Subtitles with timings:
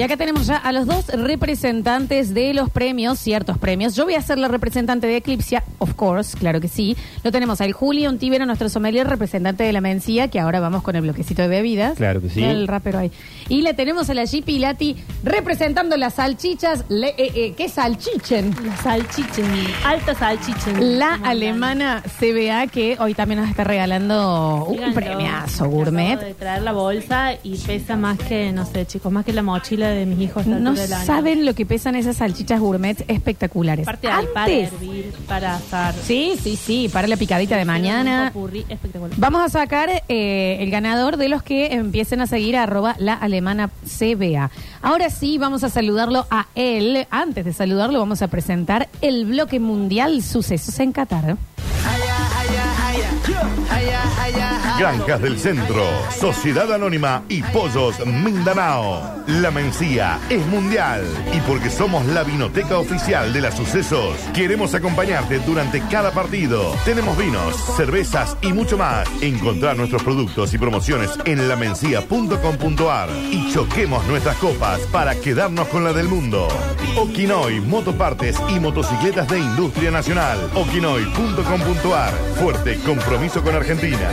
[0.00, 3.94] Y acá tenemos ya a los dos representantes de los premios, ciertos premios.
[3.94, 6.96] Yo voy a ser la representante de Eclipsia, of course, claro que sí.
[7.22, 10.96] Lo tenemos al Julio Ontivero, nuestro sommelier, representante de la Mencía, que ahora vamos con
[10.96, 11.98] el bloquecito de bebidas.
[11.98, 12.42] Claro que sí.
[12.42, 13.12] El rapero ahí.
[13.50, 16.86] Y le tenemos a la G Pilati representando las salchichas.
[16.88, 18.54] Le, eh, eh, ¿Qué salchichen?
[18.64, 19.44] La salchichen,
[19.84, 20.98] alta salchichen.
[20.98, 26.20] La Como alemana CBA que hoy también nos está regalando un premiazo Me gourmet.
[26.20, 29.89] de traer la bolsa y pesa más que, no sé, chicos, más que la mochila
[29.90, 30.46] de mis hijos.
[30.46, 33.86] No saben lo que pesan esas salchichas gourmet espectaculares.
[33.86, 35.94] Aparte hay para Antes, hervir, para asar.
[35.94, 38.24] sí, sí, sí, para la picadita de mañana.
[38.26, 39.16] Un popurrí espectacular.
[39.18, 43.14] Vamos a sacar eh, el ganador de los que empiecen a seguir a arroba la
[43.14, 44.50] alemana CBA.
[44.82, 47.06] Ahora sí, vamos a saludarlo a él.
[47.10, 51.36] Antes de saludarlo, vamos a presentar el bloque mundial Sucesos en Qatar.
[54.80, 59.20] Granjas del Centro, Sociedad Anónima y Pollos Mindanao.
[59.26, 61.04] La Mencía es mundial
[61.36, 66.74] y porque somos la vinoteca oficial de las sucesos, queremos acompañarte durante cada partido.
[66.86, 69.06] Tenemos vinos, cervezas y mucho más.
[69.20, 75.92] Encontrar nuestros productos y promociones en lamencia.com.ar y choquemos nuestras copas para quedarnos con la
[75.92, 76.48] del mundo.
[76.96, 80.38] Okinoy, motopartes y motocicletas de industria nacional.
[80.54, 82.14] Okinoy.com.ar.
[82.40, 84.08] Fuerte compromiso con Argentina.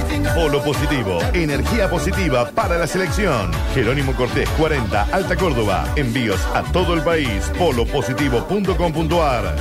[0.64, 3.52] Positivo, energía positiva para la selección.
[3.74, 5.86] Jerónimo Cortés 40, Alta Córdoba.
[5.96, 7.52] Envíos a todo el país.
[7.58, 9.56] Polopositivo.com.ar.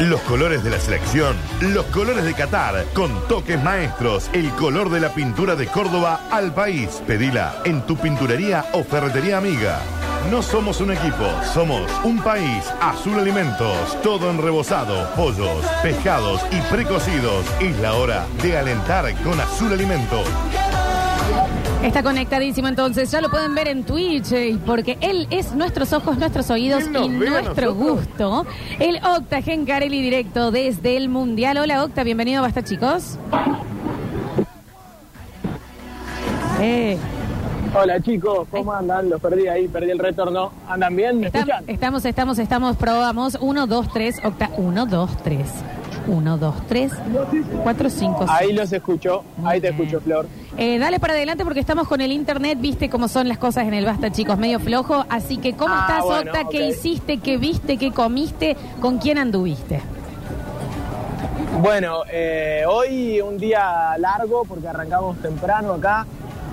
[0.00, 5.00] Los colores de la selección, los colores de Qatar, con toques maestros, el color de
[5.00, 7.02] la pintura de Córdoba al país.
[7.06, 9.80] Pedila en tu pinturería o ferretería amiga.
[10.30, 12.64] No somos un equipo, somos un país.
[12.80, 17.44] Azul Alimentos, todo en rebozado, pollos, pescados y precocidos.
[17.60, 20.26] Es la hora de alentar con Azul Alimentos.
[21.82, 26.16] Está conectadísimo entonces, ya lo pueden ver en Twitch, eh, porque él es nuestros ojos,
[26.16, 27.96] nuestros oídos ¿Quién nos y ve a nuestro nosotros?
[28.06, 28.46] gusto.
[28.78, 31.58] El Octa Gencarelli directo desde el Mundial.
[31.58, 33.18] Hola Octa, bienvenido, basta chicos.
[36.60, 36.96] Eh,
[37.74, 39.08] Hola chicos, ¿cómo andan?
[39.08, 40.52] Los perdí ahí, perdí el retorno.
[40.68, 41.20] ¿Andan bien?
[41.20, 41.64] ¿Me está- escuchan?
[41.66, 43.38] estamos, estamos, estamos, probamos.
[43.40, 45.48] 1, 2, 3, Octa, 1, 2, 3.
[46.08, 46.92] 1, 2, 3,
[47.62, 50.26] 4, 5, Ahí los escucho, ahí te escucho, Flor.
[50.58, 53.74] Eh, dale para adelante porque estamos con el internet, viste cómo son las cosas en
[53.74, 55.06] el Basta, chicos, medio flojo.
[55.08, 56.48] Así que, ¿cómo Ah, estás, bueno, Octa?
[56.50, 56.70] ¿Qué ok.
[56.70, 57.18] hiciste?
[57.20, 57.78] ¿Qué viste?
[57.78, 58.56] ¿Qué comiste?
[58.80, 59.80] ¿Con quién anduviste?
[61.62, 66.04] Bueno, eh, hoy un día largo porque arrancamos temprano acá,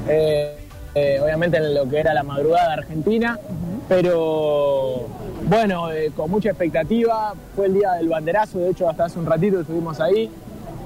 [0.07, 3.39] eh, eh, obviamente en lo que era la madrugada argentina,
[3.87, 5.07] pero
[5.43, 7.33] bueno, eh, con mucha expectativa.
[7.55, 10.29] Fue el día del banderazo, de hecho hasta hace un ratito estuvimos ahí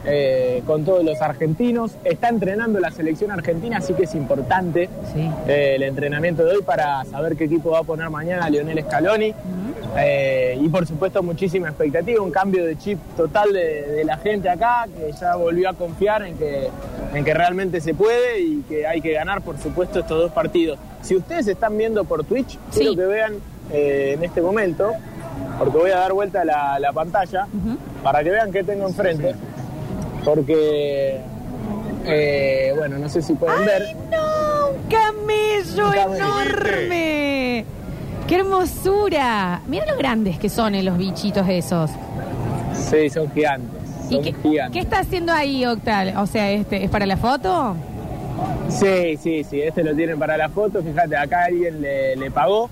[0.06, 1.94] eh, con todos los argentinos.
[2.03, 5.30] Está entrenando la selección argentina, así que es importante Sí.
[5.47, 9.34] el entrenamiento de hoy para saber qué equipo va a poner mañana Lionel Scaloni.
[10.59, 14.86] Y por supuesto muchísima expectativa, un cambio de chip total de, de la gente acá,
[14.96, 16.69] que ya volvió a confiar en que,
[17.13, 20.79] en que realmente se puede y que hay que ganar por supuesto estos dos partidos.
[21.01, 22.79] Si ustedes están viendo por Twitch, Sí.
[22.79, 23.34] quiero que vean
[23.72, 24.91] eh, en este momento,
[25.59, 27.47] porque voy a dar vuelta la, la pantalla,
[28.01, 29.35] para que vean qué tengo enfrente,
[30.25, 31.22] porque,
[32.06, 33.84] eh, bueno, no sé si pueden ver.
[34.12, 34.69] ¡No!
[34.69, 36.41] ¡Un camello Un camello.
[36.41, 37.66] enorme!
[38.28, 39.62] ¡Qué hermosura!
[39.68, 41.91] Mira lo grandes que son eh, los bichitos esos.
[42.74, 43.82] Sí, son gigantes.
[44.22, 46.16] ¿Y Son qué, está haciendo ahí, Octal?
[46.18, 47.75] O sea, este, ¿es para la foto?
[48.69, 50.81] Sí, sí, sí, este lo tienen para la foto.
[50.81, 52.69] Fíjate, acá alguien le, le pagó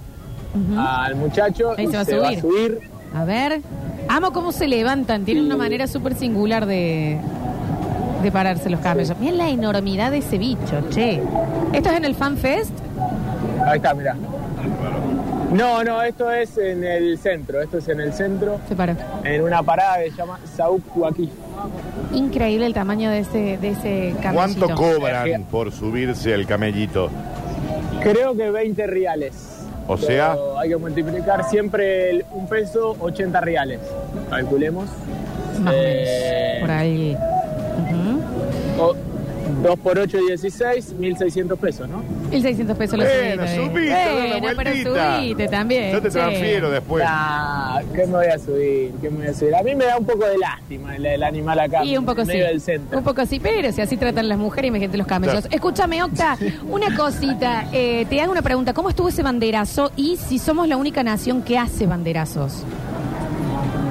[0.78, 2.42] al muchacho Ahí se va a se va a subir.
[2.42, 2.80] subir.
[3.16, 3.62] A ver.
[4.10, 5.24] Amo cómo se levantan.
[5.24, 7.18] Tienen una manera súper singular de,
[8.24, 9.18] de pararse los camellos.
[9.20, 11.22] Miren la enormidad de ese bicho, che.
[11.72, 12.72] ¿Esto es en el Fan Fest?
[13.66, 14.16] Ahí está, mirá.
[15.52, 18.96] No, no, esto es en el centro, esto es en el centro, Se paró.
[19.24, 21.30] en una parada que se llama Saúl Joaquín.
[22.14, 24.66] Increíble el tamaño de ese, de ese camellito.
[24.68, 27.10] ¿Cuánto cobran por subirse al camellito?
[28.02, 29.34] Creo que 20 reales.
[29.88, 33.80] O sea- Pero hay que multiplicar siempre el- un peso, 80 reales.
[34.30, 34.86] Calculemos.
[35.60, 36.58] Más o Eh.
[36.62, 37.18] Por ahí.
[38.78, 38.96] Ujú.
[39.64, 42.02] 2 por 8, 16, 1.600 pesos, ¿no?
[42.32, 43.66] 1600 pesos lo Bueno, subiste.
[43.72, 45.18] subiste, da una Bueno, pero vueltita.
[45.20, 45.92] subiste también.
[45.92, 46.14] Yo te che.
[46.14, 47.04] transfiero después.
[47.08, 48.92] Ah, ¿qué me voy a subir?
[49.02, 49.56] ¿Qué me voy a subir?
[49.56, 51.84] A mí me da un poco de lástima el, el animal acá.
[51.84, 52.34] Y un poco en sí.
[52.34, 52.98] medio del centro.
[52.98, 55.48] Un poco sí, pero si así tratan las mujeres, imagínate los camellos.
[55.52, 56.38] Escúchame, Octa,
[56.70, 57.66] una cosita.
[57.74, 58.74] eh, te hago una pregunta.
[58.74, 62.64] ¿Cómo estuvo ese banderazo y si somos la única nación que hace banderazos?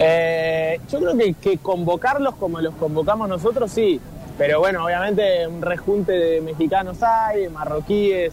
[0.03, 4.01] Eh, yo creo que, que convocarlos como los convocamos nosotros, sí.
[4.41, 8.33] Pero bueno, obviamente un rejunte de mexicanos hay, marroquíes,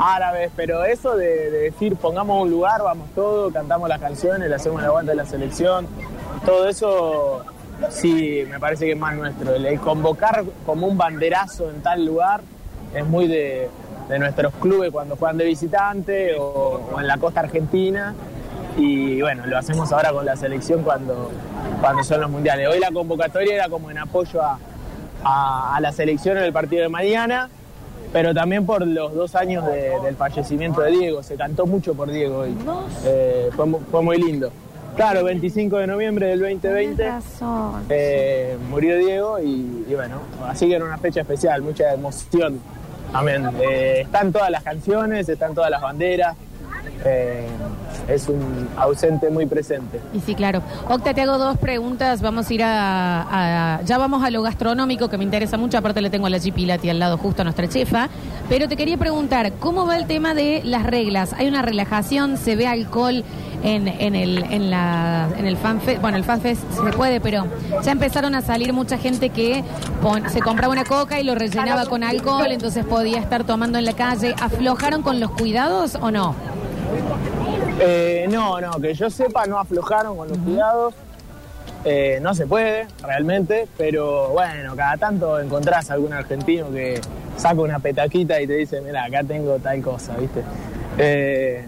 [0.00, 4.54] árabes, pero eso de, de decir pongamos un lugar, vamos todos, cantamos las canciones, le
[4.54, 5.86] hacemos la aguanta de la selección,
[6.46, 7.44] todo eso
[7.90, 9.54] sí me parece que es más nuestro.
[9.54, 12.40] El, el convocar como un banderazo en tal lugar
[12.94, 13.68] es muy de,
[14.08, 18.14] de nuestros clubes cuando juegan de visitante o, o en la costa argentina.
[18.78, 21.30] Y bueno, lo hacemos ahora con la selección cuando,
[21.82, 22.68] cuando son los mundiales.
[22.68, 24.58] Hoy la convocatoria era como en apoyo a,
[25.24, 27.48] a, a la selección en el partido de mañana,
[28.12, 31.22] pero también por los dos años de- del fallecimiento de Diego.
[31.22, 32.54] Se cantó mucho por Diego hoy.
[33.04, 34.50] Eh, fue, mu- fue muy lindo.
[34.96, 37.84] Claro, 25 de noviembre del 2020 Tienes razón.
[37.88, 40.16] eh, murió Diego y, y bueno,
[40.46, 42.60] así que era una fecha especial, mucha emoción.
[43.14, 43.48] Amén.
[43.62, 46.36] Eh, están todas las canciones, están todas las banderas.
[47.04, 47.46] Eh,
[48.08, 50.00] es un ausente muy presente.
[50.12, 50.62] Y sí, claro.
[50.88, 52.20] Octa, te hago dos preguntas.
[52.20, 55.78] Vamos a ir a, Ya vamos a lo gastronómico, que me interesa mucho.
[55.78, 58.08] Aparte le tengo a la G Pilati al lado justo a nuestra chefa.
[58.48, 61.32] Pero te quería preguntar, ¿cómo va el tema de las reglas?
[61.32, 62.36] ¿Hay una relajación?
[62.36, 63.24] ¿Se ve alcohol
[63.62, 66.00] en, en el en la en el fanfest?
[66.00, 67.46] Bueno, el fanfest se puede, pero
[67.84, 69.64] ya empezaron a salir mucha gente que
[70.28, 73.92] se compraba una coca y lo rellenaba con alcohol, entonces podía estar tomando en la
[73.92, 74.34] calle.
[74.40, 76.34] ¿Aflojaron con los cuidados o no?
[77.84, 80.94] Eh, no, no, que yo sepa, no aflojaron con los cuidados.
[81.84, 87.00] Eh, no se puede, realmente, pero bueno, cada tanto encontrás algún argentino que
[87.36, 90.42] saca una petaquita y te dice, mira, acá tengo tal cosa, ¿viste?
[90.98, 91.64] Eh,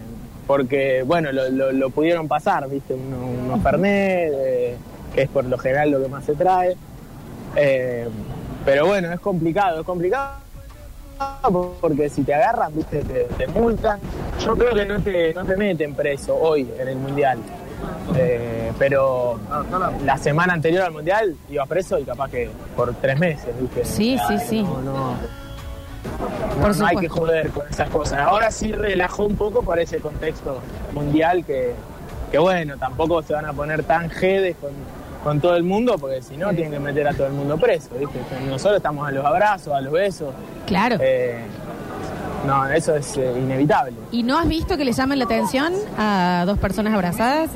[0.47, 2.93] porque, bueno, lo, lo- lo pudieron pasar, ¿viste?
[2.93, 4.77] Uno- unos Fernet, eh,
[5.13, 6.77] que es por lo general lo que más se trae.
[8.63, 10.44] Pero bueno, es complicado, es complicado
[11.79, 13.99] porque si te agarran, viste, te, te multan.
[14.39, 17.39] Yo creo que no te, no te meten preso hoy en el mundial.
[18.15, 19.39] Eh, pero
[20.03, 23.85] la semana anterior al mundial iba preso y capaz que por tres meses, ¿viste?
[23.85, 24.63] Sí, sí, sí.
[24.63, 25.15] No, no,
[26.61, 28.19] Por no, no hay que joder con esas cosas.
[28.19, 30.59] Ahora sí relajó un poco por ese contexto
[30.93, 31.73] mundial que,
[32.31, 34.71] que bueno, tampoco se van a poner tan jedes con,
[35.25, 37.89] con todo el mundo porque si no tienen que meter a todo el mundo preso,
[37.99, 38.19] ¿viste?
[38.47, 40.31] Nosotros estamos a los abrazos, a los besos.
[40.67, 40.97] Claro.
[41.01, 41.39] Eh,
[42.45, 43.93] no, eso es eh, inevitable.
[44.11, 47.49] ¿Y no has visto que le llamen la atención a dos personas abrazadas?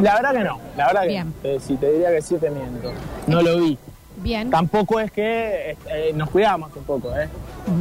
[0.00, 1.34] La verdad que no, la verdad que Bien.
[1.44, 2.92] Eh, si te diría que sí te miento.
[3.26, 3.76] No lo vi.
[4.22, 4.48] Bien.
[4.48, 7.28] Tampoco es que eh, nos cuidamos un poco, ¿eh?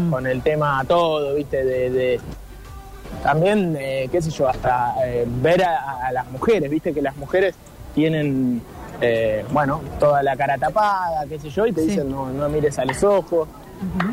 [0.09, 1.63] Con el tema todo, ¿viste?
[1.63, 2.19] De, de-
[3.21, 6.94] también, eh, qué sé yo, hasta eh, ver a, a las mujeres, ¿viste?
[6.94, 7.56] Que las mujeres
[7.95, 8.62] tienen,
[9.03, 11.88] eh, bueno, toda la cara tapada, qué sé yo, y te Sí.
[11.89, 13.47] dicen no, no mires a los ojos.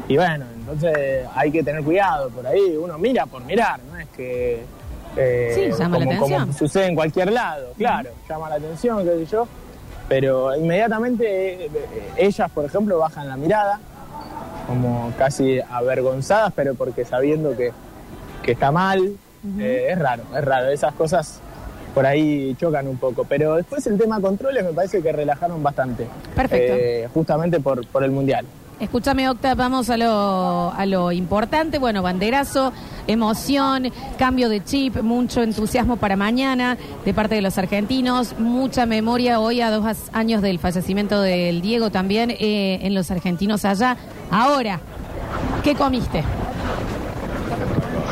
[0.09, 2.77] Y bueno, entonces hay que tener cuidado por ahí.
[2.77, 4.65] Uno mira por mirar, no es que.
[5.17, 6.41] eh, Sí, llama la como, atención.
[6.43, 9.47] como sucede en cualquier lado, claro, llama la atención, qué sé yo.
[10.09, 11.71] Pero inmediatamente eh,
[12.17, 13.79] ellas, por ejemplo, bajan la mirada,
[14.67, 17.71] como casi avergonzadas, pero porque sabiendo que,
[18.43, 19.13] que está mal.
[19.59, 20.69] Eh, es raro, es raro.
[20.69, 21.41] Esas cosas
[21.95, 23.25] por ahí chocan un poco.
[23.25, 26.07] Pero después el tema controles me parece que relajaron bastante.
[26.35, 26.75] Perfecto.
[26.77, 28.47] Eh, justamente por, por el Mundial.
[28.81, 31.79] Escúchame, Octa, vamos a lo, a lo importante.
[31.79, 32.73] Bueno, banderazo,
[33.07, 39.39] emoción, cambio de chip, mucho entusiasmo para mañana de parte de los argentinos, mucha memoria
[39.39, 39.85] hoy a dos
[40.15, 43.99] años del fallecimiento del Diego también eh, en los argentinos allá.
[44.31, 44.81] Ahora,
[45.63, 46.25] ¿qué comiste?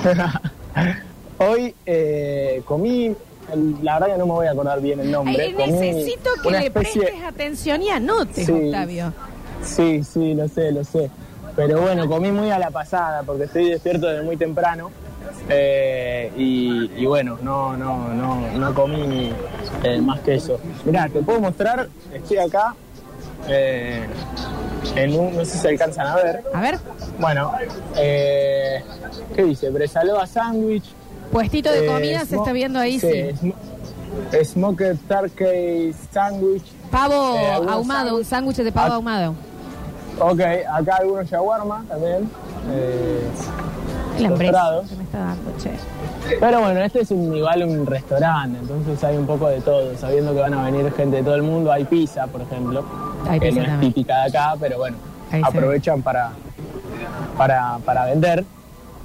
[1.38, 3.14] Hoy eh, comí,
[3.52, 5.42] el- la verdad que no me voy a acordar bien el nombre.
[5.42, 8.52] Ay, necesito que le especie- prestes atención y anotes, Sí.
[8.52, 9.12] Octavio.
[9.62, 11.10] Sí, sí, lo sé, lo sé.
[11.56, 14.90] Pero bueno, comí muy a la pasada porque estoy despierto desde muy temprano.
[15.50, 19.32] eh, y, y bueno, no, no, no, no comí
[19.82, 20.58] eh, más que eso.
[20.84, 22.74] Mirá, te puedo mostrar, estoy acá
[23.48, 24.06] eh,
[24.96, 26.42] en un, no sé si se alcanzan a ver.
[26.52, 26.78] A ver,
[27.18, 27.52] Bueno,
[29.34, 29.70] ¿qué dice?
[29.70, 30.84] Bresalova sándwich.
[31.32, 33.06] Puestito de eh, comida se está viendo ahí, sí.
[33.08, 33.52] sm-
[34.44, 36.64] Smoked turkey sándwich.
[36.90, 38.96] Pavo Eh, ahumado, un sándwich de pavo Ah.
[38.96, 39.34] ahumado.
[40.20, 40.40] Ok,
[40.72, 42.28] acá algunos shawarma también.
[42.72, 43.20] Eh,
[44.18, 44.88] El hambre tostados.
[44.88, 45.70] que me está dando, che.
[46.40, 49.96] Pero bueno, este es un, igual un restaurante, entonces hay un poco de todo.
[49.96, 52.84] Sabiendo que van a venir gente de todo el mundo, hay pizza, por ejemplo,
[53.28, 54.96] Hay que pizza no es típica de acá, pero bueno,
[55.30, 56.30] Ahí aprovechan para,
[57.36, 58.44] para, para vender.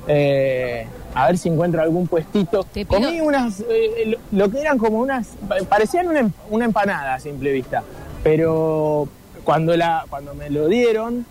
[0.07, 2.65] Eh, a ver si encuentro algún puestito.
[2.87, 7.15] Comí unas, eh, lo, lo que eran como unas, pa- parecían una, em- una empanada
[7.15, 7.83] a simple vista,
[8.23, 9.07] pero
[9.43, 11.25] cuando, la, cuando me lo dieron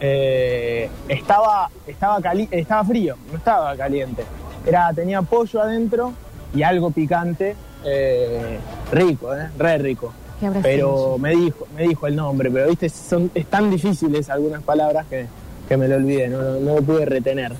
[0.00, 4.24] eh, estaba, estaba, cali- estaba frío, no estaba caliente.
[4.66, 6.12] Era, tenía pollo adentro
[6.54, 8.58] y algo picante, eh,
[8.92, 10.12] rico, eh, re rico.
[10.40, 14.28] ¿Qué habrá pero me dijo, me dijo el nombre, pero viste, son, es tan difíciles
[14.30, 15.26] algunas palabras que,
[15.68, 17.52] que me lo olvidé, no, no, no lo pude retener.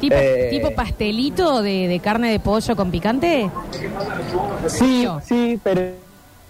[0.00, 3.50] ¿Tipo, Eh, tipo pastelito de, de carne de pollo con picante?
[4.66, 5.82] Sí, sí, pero,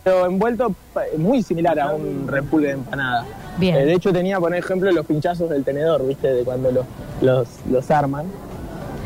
[0.04, 0.72] pero envuelto
[1.18, 3.24] muy similar a un repulgue de empanada.
[3.58, 3.76] Bien.
[3.76, 6.84] Eh, de hecho tenía, por ejemplo, los pinchazos del tenedor, viste, de cuando los,
[7.20, 8.26] los, los arman.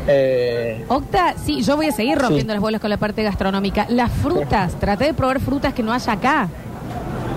[0.07, 2.55] Eh, Octa, sí, yo voy a seguir rompiendo Sí.
[2.55, 3.87] las bolas con la parte gastronómica.
[3.89, 6.47] Las frutas, traté de probar frutas que no haya acá.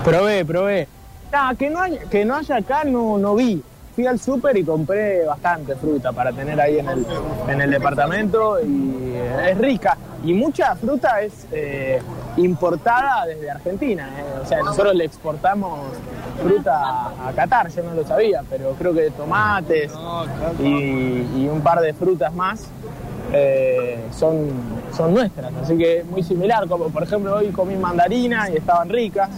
[0.03, 0.87] Probé, probé.
[1.33, 3.61] No, que no haya, que no haya acá no, no vi.
[3.99, 7.05] Fui al súper y compré bastante fruta para tener ahí en el,
[7.49, 9.97] en el departamento y eh, es rica.
[10.23, 12.01] Y mucha fruta es eh,
[12.37, 14.09] importada desde Argentina.
[14.17, 14.39] eh.
[14.41, 15.81] O sea, nosotros le exportamos
[16.41, 19.91] fruta a Qatar, yo no lo sabía, pero creo que tomates
[20.63, 22.69] y, un par de frutas más
[24.17, 24.47] son,
[24.95, 25.51] son nuestras.
[25.61, 26.69] Así que muy similar.
[26.69, 29.29] Como por ejemplo hoy comí mandarina y estaban ricas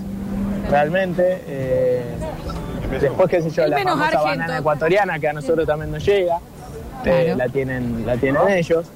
[0.70, 1.42] realmente.
[3.00, 4.24] Después, qué sé yo, la famosa argento.
[4.26, 6.40] banana ecuatoriana que a nosotros también nos llega,
[7.06, 8.88] eh, la tienen, la tienen ellos.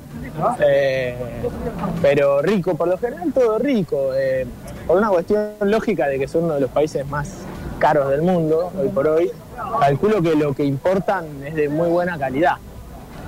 [0.68, 1.16] Eh,
[2.02, 4.10] pero rico, por lo general todo rico.
[4.16, 4.46] eh,
[4.86, 7.38] por una cuestión lógica de que son uno de los países más
[7.80, 9.32] caros del mundo, hoy por hoy,
[9.80, 12.56] calculo que lo que importan es de muy buena calidad,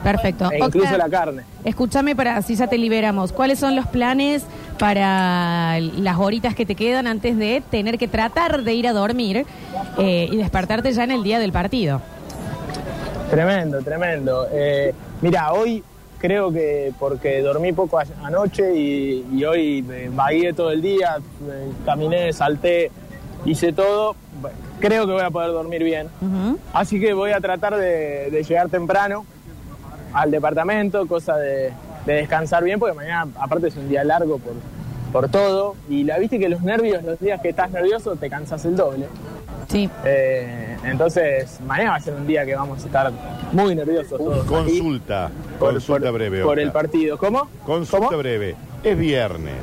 [0.03, 0.49] Perfecto.
[0.51, 1.43] e incluso la carne.
[1.63, 3.31] Escúchame para así ya te liberamos.
[3.31, 4.43] ¿Cuáles son los planes
[4.77, 9.45] para las horitas que te quedan antes de tener que tratar de ir a dormir
[9.97, 12.01] eh, y despertarte ya en el día del partido?
[13.29, 14.47] Tremendo, tremendo.
[14.51, 15.83] Eh, mira, hoy
[16.19, 21.17] creo que porque dormí poco anoche y, y hoy me vagué todo el día,
[21.85, 22.91] caminé, salté,
[23.45, 24.15] hice todo,
[24.79, 26.07] creo que voy a poder dormir bien.
[26.73, 29.25] Así que voy a tratar de, de llegar temprano
[30.13, 31.71] al departamento, cosa de,
[32.07, 34.53] de descansar bien, porque mañana aparte es un día largo por,
[35.11, 35.75] por todo.
[35.89, 39.05] Y la viste que los nervios, los días que estás nervioso, te cansas el doble.
[39.67, 39.89] Sí.
[40.05, 43.11] Eh, entonces, mañana va a ser un día que vamos a estar
[43.51, 44.45] muy nerviosos todos.
[44.45, 46.41] Consulta, por- consulta por- breve.
[46.43, 47.17] Por el partido.
[47.17, 47.47] ¿Cómo?
[47.65, 48.17] Consulta ¿Cómo?
[48.17, 48.55] breve.
[48.83, 49.57] Es viernes.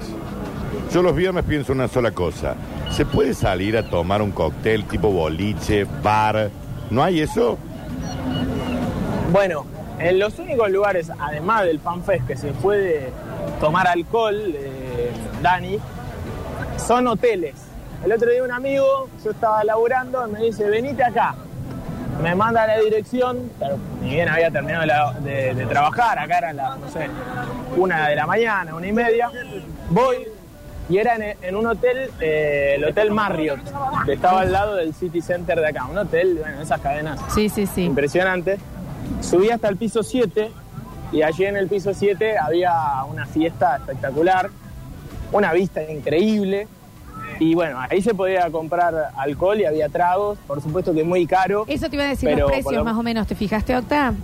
[0.93, 2.55] Yo los viernes pienso una sola cosa.
[2.91, 6.51] ¿Se puede salir a tomar un cóctel tipo boliche, bar?
[6.91, 7.57] ¿No hay eso?
[9.33, 9.65] Bueno,
[9.99, 13.11] en los únicos lugares, además del FanFest, que se puede
[13.61, 15.11] tomar alcohol, eh,
[15.43, 15.79] Dani,
[16.77, 17.55] son hoteles.
[18.05, 21.35] El otro día un amigo, yo estaba laburando, me dice, venite acá.
[22.23, 26.57] Me manda la dirección, pero ni bien había terminado la- de, de trabajar, acá eran
[26.57, 27.09] las, no sé,
[27.77, 29.31] una de la mañana, una y media.
[29.91, 30.17] Voy
[30.89, 33.59] y era en, en un hotel, eh, el Hotel Marriott,
[34.05, 35.87] que estaba al lado del City Center de acá.
[35.87, 37.85] Un hotel, bueno, esas cadenas Sí, sí, sí.
[37.85, 38.59] impresionante.
[39.29, 40.51] Subí hasta el piso 7
[41.13, 42.73] y allí en el piso 7 había
[43.09, 44.51] una fiesta espectacular,
[45.33, 46.69] una vista increíble.
[47.41, 51.65] Y bueno, ahí se podía comprar alcohol y había tragos, por supuesto que muy caro.
[51.67, 53.27] Eso te iba a decir los precios lo- más o menos.
[53.27, 54.15] ¿Te fijaste, Octa?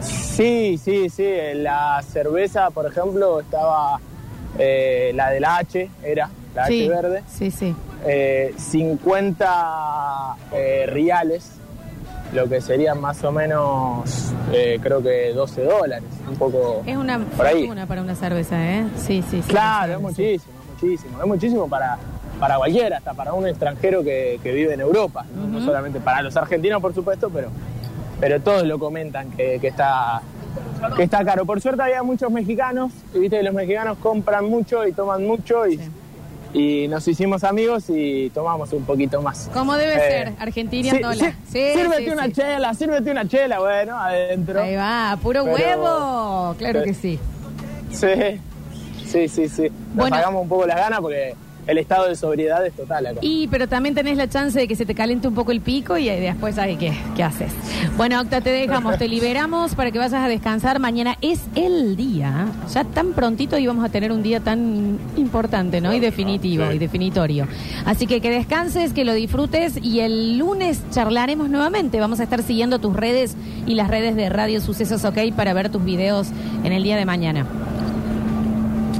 [0.00, 1.26] Sí, sí, sí.
[1.54, 3.98] La cerveza, por ejemplo, estaba
[4.58, 6.84] eh, la de la H, era la sí.
[6.84, 7.74] H verde, Sí, sí.
[8.06, 11.50] eh, 50 eh, reales,
[12.32, 17.18] lo que serían más o menos, eh, creo que 12 dólares, un poco Es una
[17.18, 17.60] por ahí.
[17.60, 18.84] fortuna para una cerveza, ¿eh?
[18.96, 19.48] Sí, sí, sí.
[19.48, 20.02] Claro, es sí.
[20.04, 21.98] muchísimo, es muchísimo, es muchísimo para,
[22.40, 25.60] para cualquiera, hasta para un extranjero que, que vive en Europa, ¿no?
[25.64, 27.48] Solamente para los argentinos, por supuesto, pero,
[28.20, 30.20] pero todos lo comentan que, que está
[30.96, 31.44] que está caro.
[31.46, 35.66] Por suerte había muchos mexicanos, y viste que los mexicanos compran mucho y toman mucho
[35.66, 35.80] y,
[36.54, 39.50] y nos hicimos amigos y tomamos un poquito más.
[39.52, 43.58] Como debe Eh, ser, Argentina sí, sí, Sí, sírvete sí, una chela, sírvete una chela,
[43.60, 44.62] bueno, adentro.
[44.62, 46.54] Ahí va, puro Pero- huevo.
[46.58, 47.18] Claro que sí.
[47.92, 48.06] Sí,
[49.06, 49.62] sí, sí, sí.
[49.62, 50.16] Nos Bueno.
[50.16, 51.34] sacamos un poco las ganas porque
[51.66, 53.18] el estado de sobriedad es total acá.
[53.22, 55.96] Y, pero también tenés la chance de que se te caliente un poco el pico
[55.98, 56.92] y después, ¿sabes qué?
[57.16, 57.52] ¿Qué haces?
[57.96, 60.78] Bueno, Octa, te dejamos, te liberamos para que vayas a descansar.
[60.78, 62.46] Mañana es el día.
[62.72, 65.92] Ya tan prontito íbamos a tener un día tan importante, ¿no?
[65.92, 66.76] Y definitivo, Sí.
[66.76, 67.46] y definitorio.
[67.84, 72.00] Así que que descanses, que lo disfrutes y el lunes charlaremos nuevamente.
[72.00, 75.70] Vamos a estar siguiendo tus redes y las redes de Radio Sucesos OK para ver
[75.70, 76.28] tus videos
[76.64, 77.46] en el día de mañana.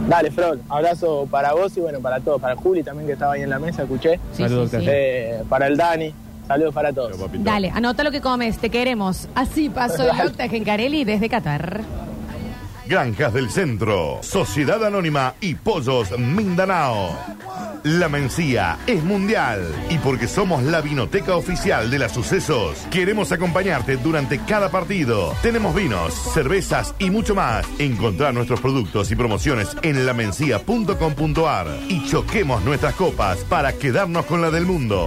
[0.06, 2.40] Dale, Frol, abrazo para vos y bueno, para todos.
[2.40, 4.20] Para Juli también que estaba ahí en la mesa, escuché.
[4.32, 4.86] Sí, Saludos, sí, sí.
[4.88, 6.14] Eh, para el Dani,
[6.46, 7.12] saludos para todos.
[7.16, 7.42] Pero.
[7.42, 9.28] Dale, anota lo que comes, te queremos.
[9.34, 10.28] Así pasó el.
[10.28, 11.80] Octa Gencarelli desde Qatar.
[12.86, 17.10] Granjas del Centro, Sociedad Anónima y Pollos Mindanao.
[17.86, 23.96] La Mencía es mundial y porque somos la vinoteca oficial de las sucesos, queremos acompañarte
[23.96, 25.32] durante cada partido.
[25.40, 27.64] Tenemos vinos, cervezas y mucho más.
[27.78, 34.50] Encontrar nuestros productos y promociones en lamencia.com.ar y choquemos nuestras copas para quedarnos con la
[34.50, 35.06] del mundo.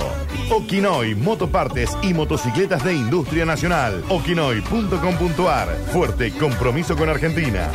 [0.50, 4.06] Okinoy, motopartes y motocicletas de industria nacional.
[4.08, 5.68] Okinoy.com.ar.
[5.92, 7.70] Fuerte compromiso con Argentina.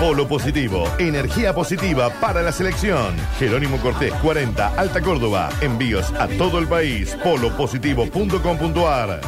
[0.00, 3.14] Polo positivo, energía positiva para la selección.
[3.38, 5.50] Jerónimo Cortés 40, Alta Córdoba.
[5.60, 7.16] Envíos a todo el país.
[7.22, 9.20] Polopositivo.com.ar.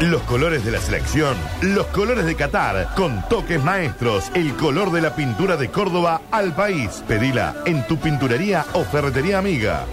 [0.00, 5.00] Los colores de la selección, los colores de Qatar, con toques maestros, el color de
[5.00, 7.04] la pintura de Córdoba al país.
[7.06, 9.86] Pedila en tu pinturería o ferretería amiga.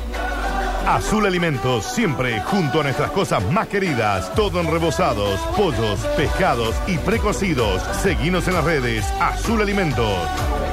[0.86, 4.34] Azul Alimentos, siempre junto a nuestras cosas más queridas.
[4.34, 7.82] Todo en rebozados, pollos, pescados y precocidos.
[8.02, 9.06] Seguinos en las redes.
[9.20, 10.69] Azul Alimentos.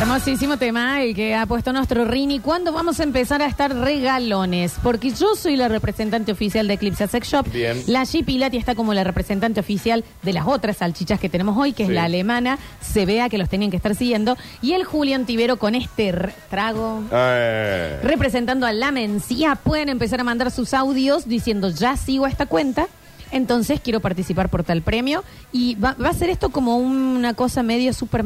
[0.00, 2.38] Hermosísimo tema el que ha puesto nuestro Rini.
[2.38, 4.74] ¿Cuándo vamos a empezar a estar regalones?
[4.82, 7.46] Porque yo soy la representante oficial de Eclipse Sex Shop.
[7.50, 7.82] Bien.
[7.86, 11.72] La G Pilati está como la representante oficial de las otras salchichas que tenemos hoy,
[11.72, 11.94] que es Sí.
[11.94, 12.58] la alemana.
[12.80, 14.36] Se vea que los tenían que estar siguiendo.
[14.60, 17.02] Y el Julián Tibero con este r- trago.
[17.10, 22.28] Eh, Representando a la Mencía, pueden empezar a mandar sus audios diciendo ya sigo a
[22.28, 22.86] esta cuenta.
[23.32, 25.24] Entonces quiero participar por tal premio.
[25.52, 28.22] Y va, va a ser esto como una cosa medio super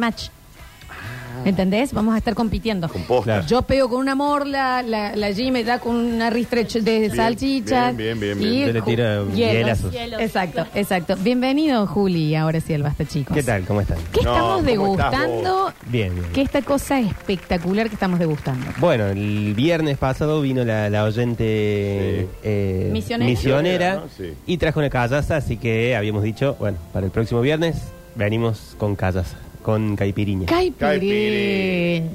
[1.44, 1.92] ¿Entendés?
[1.92, 2.88] Vamos a estar compitiendo.
[2.88, 3.25] Con posta.
[3.25, 3.47] Claro.
[3.47, 7.97] Yo pego con una morla, la, la G me da con una ristretch de salchichas.
[7.97, 8.73] bien, bien, bien, y bien.
[8.75, 9.35] Le hielos.
[9.35, 9.92] hielazos.
[9.92, 10.20] Hielos.
[10.20, 11.16] Exacto, exacto.
[11.20, 12.35] Bienvenido, Juli.
[12.35, 13.37] Ahora sí, el basta, chicos.
[13.37, 13.64] ¿Qué tal?
[13.64, 13.99] ¿Cómo están?
[14.12, 15.73] ¿Qué No, estamos ¿cómo estás degustando?
[15.87, 16.26] Bien, bien.
[16.32, 18.66] ¿Qué esta cosa espectacular que estamos degustando?
[18.78, 22.26] Bueno, el viernes pasado vino la, la oyente Sí.
[22.44, 23.30] eh, Misionera.
[23.30, 24.02] misionera ¿no?
[24.16, 24.35] Sí.
[24.47, 27.76] y trajo una callaza, así que habíamos dicho, bueno, para el próximo viernes
[28.14, 30.46] venimos con callaza, con caipiriña.
[30.46, 32.10] Caipirinha.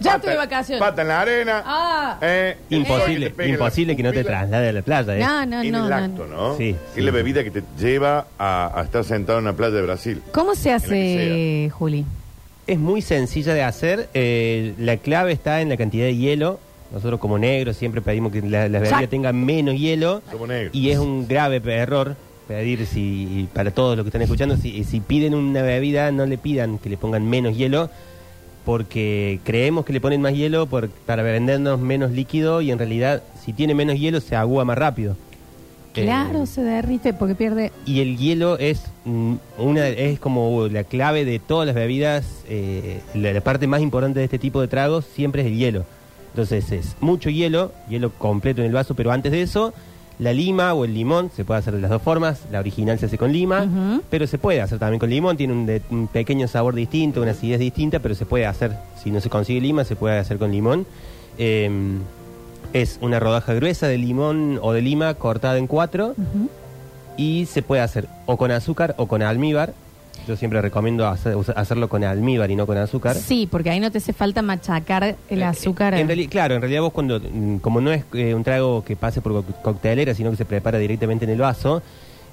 [0.00, 0.80] Ya Pata- estoy de vacaciones.
[0.80, 1.62] Pata en la arena.
[1.64, 2.18] Ah.
[2.20, 5.20] Eh, imposible, que imposible que no te traslade a la playa, ¿eh?
[5.20, 5.84] No, no, En no.
[5.84, 5.96] el no.
[5.96, 6.56] acto, ¿no?
[6.56, 7.00] Sí, Es sí.
[7.00, 10.20] la bebida que te lleva a, a estar sentado en una playa de Brasil.
[10.32, 12.04] ¿Cómo se hace, Juli?
[12.66, 14.08] Es muy sencilla de hacer.
[14.14, 16.58] eh, la clave está en la cantidad de hielo.
[16.92, 20.22] Nosotros como negros siempre pedimos que la- bebidas tengan menos hielo.
[20.30, 20.74] Somos negros.
[20.74, 22.16] Y es un grave error
[22.48, 26.36] pedir si para todos los que están escuchando si, si piden una bebida no le
[26.38, 27.90] pidan que le pongan menos hielo
[28.64, 33.22] porque creemos que le ponen más hielo por- para vendernos menos líquido y en realidad
[33.44, 35.16] si tiene menos hielo se agúa más rápido.
[35.92, 37.70] Claro, Eh, se derrite porque pierde.
[37.86, 42.24] y el hielo es mm, una es como la clave de todas las bebidas.
[42.48, 45.84] eh, la, la parte más importante de este tipo de tragos siempre es el hielo.
[46.32, 49.72] Entonces es mucho hielo, hielo completo en el vaso, pero antes de eso,
[50.18, 52.42] la lima o el limón, se puede hacer de las dos formas.
[52.52, 53.66] La original se hace con lima,
[54.10, 55.36] pero se puede hacer también con limón.
[55.36, 58.72] Tiene un, de- un pequeño sabor distinto, una acidez distinta, pero se puede hacer.
[59.02, 60.86] Si no se consigue lima, se puede hacer con limón.
[61.38, 61.70] Eh,
[62.72, 66.14] es una rodaja gruesa de limón o de lima cortada en cuatro
[67.16, 69.74] y se puede hacer o con azúcar o con almíbar.
[70.26, 73.14] Yo siempre recomiendo hacer- hacerlo con almíbar y no con azúcar.
[73.16, 75.94] Sí, porque ahí no te hace falta machacar el azúcar.
[75.94, 79.20] En claro, en realidad vos cuando, mm, como no es eh, un trago que pase
[79.20, 81.82] por co- coctelera, sino que se prepara directamente en el vaso,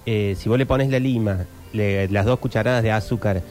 [0.06, 1.40] eh, si vos le pones la lima,
[1.74, 3.42] le- las dos cucharadas de azúcar,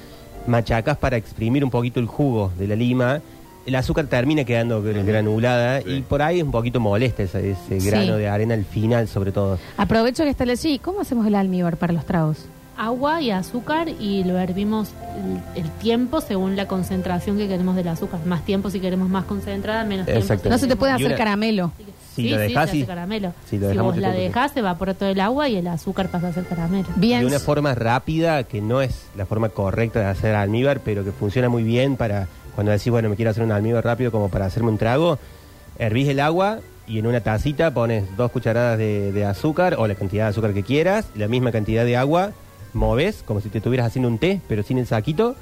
[0.47, 3.21] machacas para exprimir un poquito el jugo de la lima,
[3.67, 5.91] el azúcar termina quedando gr- granulada Sí.
[5.97, 7.87] y por ahí es un poquito molesta ese, ese Sí.
[7.91, 9.59] grano de arena al final sobre todo.
[9.77, 10.81] Aprovecho que está la G.
[10.81, 12.39] ¿Cómo hacemos el almíbar para los tragos?
[12.81, 14.89] Agua y azúcar y lo hervimos
[15.55, 18.21] el, el tiempo según la concentración que queremos del azúcar.
[18.25, 20.23] Más tiempo si queremos más concentrada, menos tiempo.
[20.23, 20.49] Exacto.
[20.49, 21.73] No se te puede hacer caramelo.
[22.15, 22.83] Si sí, lo sí, dejás, se sí.
[22.83, 23.35] hace caramelo.
[23.49, 26.29] Si lo si vos la dejás, se evapora todo el agua y el azúcar pasa
[26.29, 26.89] a ser caramelo.
[26.97, 27.21] Bien.
[27.21, 31.13] de una forma rápida, que no es la forma correcta de hacer almíbar, pero que
[31.13, 34.47] funciona muy bien para cuando decís, bueno, me quiero hacer un almíbar rápido como para
[34.47, 35.19] hacerme un trago,
[35.79, 39.95] hervís el agua y en una tacita pones dos cucharadas de, de azúcar o la
[39.95, 42.33] cantidad de azúcar que quieras, la misma cantidad de agua,
[42.73, 45.37] moves como si te estuvieras haciendo un té, pero sin el saquito,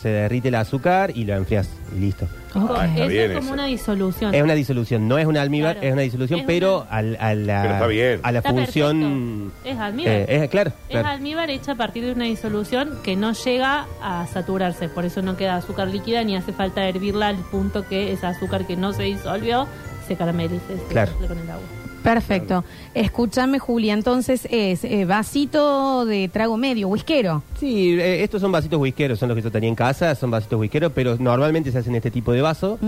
[0.00, 2.26] se derrite el azúcar y lo enfrias y listo.
[2.56, 3.54] Ah, está Eso bien es como eso.
[3.54, 4.34] una disolución.
[4.34, 5.86] Es una disolución, no es un almíbar, Claro.
[5.86, 8.20] es una disolución, Es pero una- al- a, la, Pero está bien.
[8.24, 9.52] a la Está función...
[9.52, 9.70] perfecto.
[9.70, 10.12] Es almíbar.
[10.12, 11.08] eh, es, claro, Es claro.
[11.08, 15.36] almíbar hecha a partir de una disolución que no llega a saturarse, por eso no
[15.36, 19.04] queda azúcar líquida ni hace falta hervirla al punto que ese azúcar que no se
[19.04, 19.68] disolvió
[20.08, 21.12] se caramelice se Claro.
[21.12, 21.62] mezcle con el agua.
[22.02, 22.64] Perfecto.
[22.94, 27.42] Escúchame, Julia, entonces es eh, vasito de trago medio, whiskero.
[27.58, 30.58] Sí, eh, estos son vasitos whiskeros, son los que yo tenía en casa, son vasitos
[30.58, 32.78] whiskeros, pero normalmente se hacen este tipo de vaso.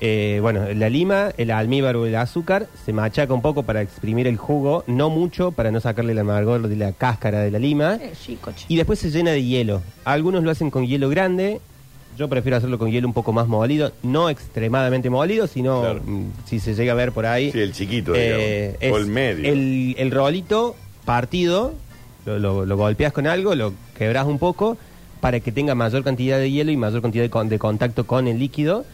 [0.00, 4.26] Eh, bueno, la lima, el almíbar o el azúcar se machaca un poco para exprimir
[4.26, 7.98] el jugo, no mucho para no sacarle el amargor de la cáscara de la lima.
[8.68, 9.82] Y después se llena de hielo.
[10.04, 11.60] Algunos lo hacen con hielo grande.
[12.16, 16.00] Yo prefiero hacerlo con hielo un poco más molido, no extremadamente molido, sino Claro.
[16.04, 17.50] mm, si se llega a ver por ahí.
[17.50, 18.98] Sí, el chiquito, eh, digamos.
[19.00, 19.52] O el medio.
[19.52, 21.74] El, el rolito partido,
[22.26, 24.76] lo, lo- lo golpeas con algo, lo quebras un poco
[25.20, 28.28] para que tenga mayor cantidad de hielo y mayor cantidad de, con- de contacto con
[28.28, 28.84] el líquido.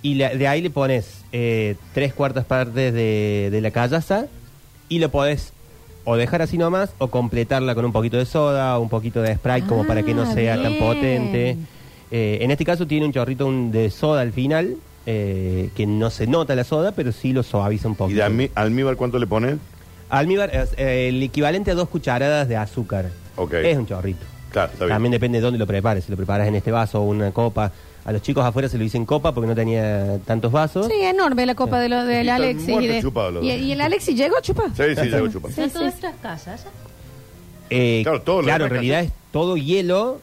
[0.00, 4.26] Y la- de ahí le pones eh, tres cuartas partes de, de la callaza
[4.88, 5.52] y lo podés
[6.04, 9.34] o dejar así nomás o completarla con un poquito de soda o un poquito de
[9.36, 11.56] Sprite como para que no Ah, sea tan potente.
[12.14, 16.10] Eh, en este caso tiene un chorrito un- de soda al final, eh, que no
[16.10, 18.18] se nota la soda, pero sí lo suaviza un ¿Y poquito.
[18.18, 19.56] de almí- almíbar cuánto le pones?
[20.10, 23.10] Almíbar, es, eh, el equivalente a dos cucharadas de azúcar.
[23.36, 23.54] Ok.
[23.54, 24.20] Es un chorrito.
[24.50, 24.94] Claro, está bien.
[24.94, 26.04] También depende de dónde lo prepares.
[26.04, 27.72] Si lo preparas en este vaso o una copa.
[28.04, 30.86] A los chicos afuera se lo dicen copa porque no tenía tantos vasos.
[30.88, 32.68] Sí, enorme la copa de lo, del Están Alexis.
[32.68, 33.56] Y, muertos de- chupados los y, dos.
[33.58, 34.66] y el Alexis llegó a chupar.
[34.76, 35.50] Sí, sí, chupar.
[35.50, 35.98] ¿Están sí, todas sí.
[36.00, 36.66] estas casas?
[37.70, 40.20] Eh, Claro, todo lo demás en realidad es todo hielo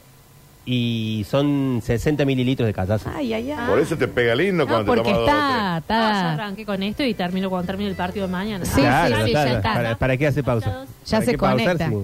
[0.66, 3.12] y son 60 mililitros de callaza.
[3.16, 3.66] Ay, ay, ay.
[3.68, 6.12] Por eso te pega lindo No, cuando te porque tomas dos o está, Ah, está-
[6.12, 8.64] ya arranqué con esto y termino cuando termine el partido de mañana.
[8.64, 9.50] Sí, Claro, sí, sí, claro.
[9.50, 9.72] ya está.
[9.74, 10.84] ¿Para, para qué hace pausa?
[11.06, 11.88] Ya ¿Para se qué pausar conecta.
[11.88, 11.96] si-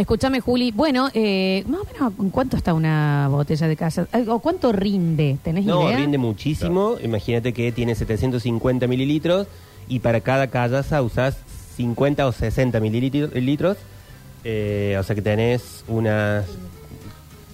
[0.00, 0.70] Escúchame, Juli.
[0.70, 4.06] Bueno, eh, más o menos, ¿en cuánto está una botella de casa?
[4.28, 5.38] ¿O cuánto rinde?
[5.42, 5.96] ¿Tenés No, idea?
[5.96, 6.96] rinde muchísimo.
[7.02, 9.46] Imagínate que tiene 750 mililitros
[9.88, 11.38] y para cada callaza usás
[11.76, 13.32] 50 o 60 mililitros.
[13.34, 13.78] litros.
[14.44, 16.44] Eh, o sea que tenés unas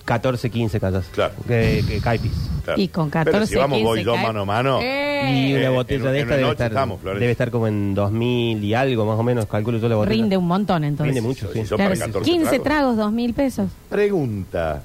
[0.04, 1.08] 14, 15 callazas.
[1.12, 1.34] Claro.
[1.46, 2.32] Que, que caipis.
[2.64, 2.80] Claro.
[2.80, 4.80] Y con Pero 14, si vamos 15 vos y yo cae- mano a mano.
[4.82, 7.20] Eh, Y una Eh, botella en- de en esta una debe noche estar, estamos, Florencia.
[7.20, 10.14] debe estar como en 2000 y algo, más o menos, calculo yo la botella.
[10.22, 11.14] Rinde un montón, entonces.
[11.14, 11.66] Rinde mucho, Si sí.
[11.66, 12.64] son Claro, para 14 15 tragos.
[12.64, 13.70] tragos, dos mil pesos.
[13.88, 14.82] Pregunta,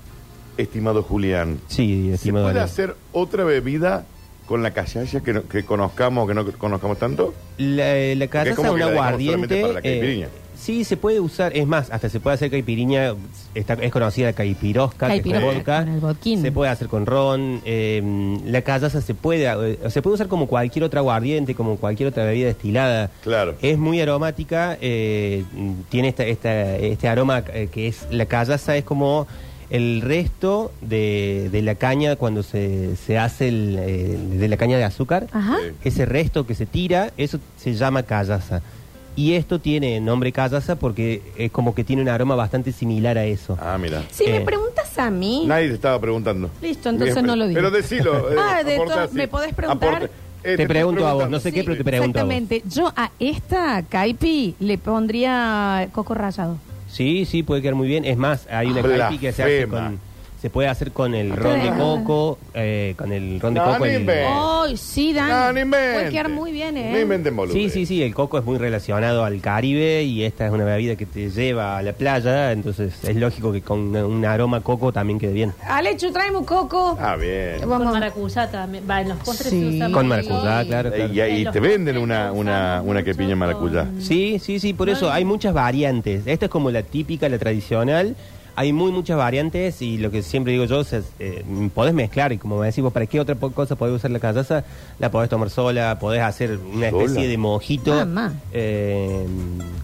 [0.57, 1.59] estimado Julián.
[1.67, 2.63] Sí, ¿Se estimado puede Ale.
[2.65, 4.05] hacer otra bebida
[4.45, 7.33] con la callaya que, no- que conozcamos o que no conozcamos tanto?
[7.57, 7.83] La,
[8.15, 9.61] la es callaza, como que un la aguardiente.
[9.61, 10.27] para la caipirinha.
[10.59, 11.55] Sí, se puede usar.
[11.55, 13.15] Es más, hasta se puede hacer caipiriña.
[13.55, 15.79] Está, es conocida caipirosca, que es con Caipirosca, vodka.
[15.85, 16.41] con el vodquín.
[16.41, 17.61] Se puede hacer con ron.
[17.65, 22.09] eh, la callaza se puede, eh, se puede usar como cualquier otra aguardiente, como cualquier
[22.09, 23.09] otra bebida destilada.
[23.23, 23.55] Claro.
[23.61, 24.77] Es muy aromática.
[24.81, 25.43] eh,
[25.89, 29.27] tiene esta, esta- este aroma eh, que es la callaza, es como
[29.69, 34.77] el resto de, de la caña cuando se, se hace el, eh, de la caña
[34.77, 35.27] de azúcar.
[35.31, 35.57] Ajá.
[35.83, 38.61] Ese resto que se tira, eso se llama callaza.
[39.19, 43.25] Y esto tiene nombre callaza porque es como que tiene un aroma bastante similar a
[43.25, 43.57] eso.
[43.61, 44.01] Ah, mira.
[44.11, 44.41] Si me Eh.
[44.41, 46.49] preguntas a mí, Nadie te estaba preguntando.
[46.61, 47.57] Listo, entonces Bien, no lo digo.
[47.57, 48.31] Pero decilo.
[48.31, 49.15] eh, Ah, de aporta todo- así.
[49.17, 49.89] ¿me podés preguntar?
[49.93, 50.13] Aporte.
[50.45, 52.31] Eh, te pregunto a vos, no sé qué, pero te pregunto a vos.
[52.31, 52.63] exactamente.
[52.73, 56.57] Yo a esta caipi le pondría coco rallado.
[56.89, 58.05] Sí, sí, puede quedar muy bien.
[58.05, 59.03] Es más, hay una Blasfema.
[59.09, 59.99] caipi que se hace con...
[60.41, 63.79] Se puede hacer con el ron de coco, eh, con el ron de No, coco.
[63.79, 64.25] no el- inventes.
[64.31, 65.27] Ay, sí, Dan.
[65.53, 65.69] No, no.
[65.71, 66.91] Puede quedar muy bien, ¿eh?
[66.93, 67.53] No inventen boludo.
[67.53, 70.95] Sí, sí, sí, el coco es muy relacionado al Caribe y esta es una bebida
[70.95, 75.19] que te lleva a la playa, entonces es lógico que con un aroma coco también
[75.19, 75.53] quede bien.
[75.67, 76.97] Alechu, traemos coco.
[77.01, 77.57] Ah, bien.
[77.59, 77.79] Vamos.
[77.89, 78.85] Con maracuyá también.
[78.89, 79.59] Va, en los postres Sí.
[79.59, 80.29] se usa Con mucho.
[80.29, 81.13] maracuyá, claro, claro.
[81.13, 83.87] Y ahí te venden una, una, una quepiña maracuyá.
[83.99, 86.25] Sí, sí, sí, por eso hay muchas variantes.
[86.25, 88.15] Esta es como la típica, la tradicional.
[88.59, 92.37] Hay muy muchas variantes y lo que siempre digo yo es, eh, podés mezclar y
[92.37, 94.65] como me decís vos, ¿para qué otra cosa podés usar la callaza?
[94.99, 97.27] La podés tomar sola, podés hacer una especie ¿Sola?
[97.27, 97.95] de mojito.
[97.95, 98.33] Mamá.
[98.51, 99.25] eh,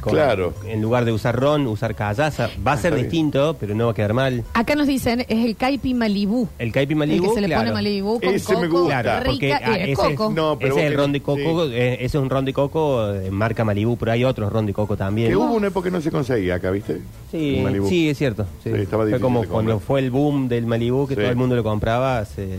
[0.01, 0.53] con- Claro.
[0.67, 2.49] En lugar de usar ron, usar callaza.
[2.67, 3.03] Va a ser está bien.
[3.09, 4.43] distinto, pero no va a quedar mal.
[4.53, 6.49] Acá nos dicen, es el caipi Malibú.
[6.59, 8.81] El caipi El Malibu, que se le pone Malibú con Ese me coco.
[8.81, 9.01] gusta.
[9.03, 10.33] Claro, porque rica, ah, eh, ese, coco.
[10.35, 11.71] No, pero ese es el ron de coco, sí.
[11.75, 14.73] eh, ese es un ron de coco de marca Malibu, pero hay otros ron de
[14.73, 15.29] coco también.
[15.29, 16.99] Que hubo una época que no se conseguía acá, ¿viste?
[17.31, 17.87] Sí, Malibú.
[17.87, 18.45] sí, es cierto.
[18.65, 18.71] Sí.
[18.75, 21.21] Sí, estaba fue como de cuando fue el boom del Malibu, que Sí.
[21.21, 22.25] todo el mundo lo compraba.
[22.25, 22.57] Se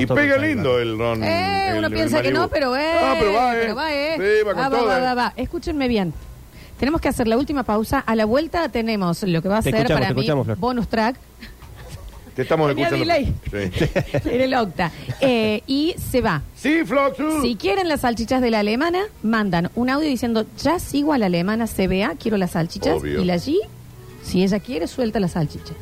[0.00, 1.24] Y pega lindo el ron.
[1.24, 2.92] Eh, el- uno piensa que no, pero eh.
[3.00, 3.58] Ah, pero va, eh.
[3.62, 4.14] Pero va, eh.
[4.16, 5.02] Sí, va con Ah, todo, va, eh.
[5.02, 5.32] va, va.
[5.36, 6.12] Escúchenme bien.
[6.78, 8.00] Tenemos que hacer la última pausa.
[8.00, 11.16] A la vuelta tenemos lo que va a Te ser para te mí bonus track.
[12.34, 13.14] Te estamos Tenía escuchando.
[13.14, 13.34] delay.
[13.72, 13.90] Sí.
[14.30, 14.92] en el octa.
[15.22, 16.42] Eh, y se va.
[16.54, 17.40] Sí, Floxu.
[17.40, 21.26] Si quieren las salchichas de la alemana, mandan un audio diciendo, ya sigo a la
[21.26, 23.00] alemana CBA, quiero las salchichas.
[23.00, 23.22] Obvio.
[23.22, 23.56] Y la G,
[24.26, 25.74] si ella quiere, suelta la salchicha.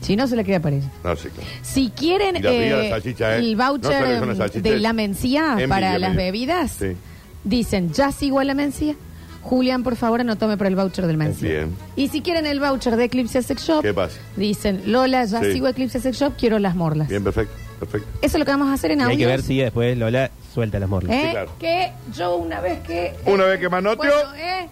[0.00, 0.90] Si no, se la queda para ella.
[1.04, 1.48] No, sí, claro.
[1.62, 3.38] Si quieren Y la de eh, salchicha, ¿eh?
[3.38, 6.24] el No voucher de la mencía envidia para las media.
[6.32, 6.96] bebidas, Sí.
[7.44, 8.94] dicen, ya sigo a la mencía.
[9.42, 11.48] Julián, por favor, anotome por el voucher del mencía.
[11.50, 11.76] Bien.
[11.96, 14.16] Y si quieren el voucher de Eclipse Sex Shop, ¿Qué pasa?
[14.36, 15.52] dicen, Lola, ya Sí.
[15.52, 17.08] sigo a Eclipse Sex Shop, quiero las morlas.
[17.08, 17.52] Bien, perfecto.
[17.80, 18.06] perfecto.
[18.22, 20.30] Eso es lo que vamos a hacer en Y hay que ver si después Lola
[20.54, 21.16] suelta las morlas.
[21.16, 21.22] ¿Eh?
[21.24, 21.50] Sí, claro.
[21.58, 23.14] Que yo una vez que...
[23.26, 24.68] Una vez que manoteó, Bueno, ¿eh?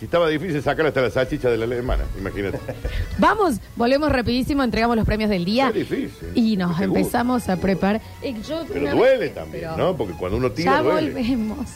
[0.00, 2.58] Si estaba difícil sacar hasta la salchicha de la alemana, imagínate.
[3.18, 5.68] Vamos, volvemos rapidísimo, entregamos los premios del día.
[5.68, 6.30] Es difícil.
[6.34, 6.98] Y nos Seguro.
[6.98, 8.00] empezamos a preparar.
[8.22, 9.96] Eh, yo Pero una duele vez- también, pero ¿no?
[9.96, 11.10] Porque cuando uno tira Ya duele.
[11.12, 11.68] volvemos.